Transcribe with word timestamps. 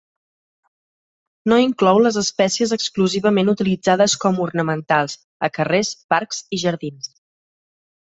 No 1.53 1.59
inclou 1.63 1.99
les 2.05 2.17
espècies 2.21 2.73
exclusivament 2.79 3.53
utilitzades 3.55 4.19
com 4.27 4.43
ornamentals, 4.49 5.17
a 5.51 5.55
carrers, 5.61 5.97
parcs 6.17 6.45
i 6.61 6.65
jardins. 6.69 7.17